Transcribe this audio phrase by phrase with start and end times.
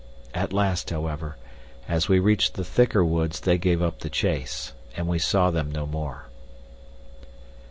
[0.33, 1.37] At last, however,
[1.87, 5.71] as we reached the thicker woods they gave up the chase, and we saw them
[5.71, 6.25] no more.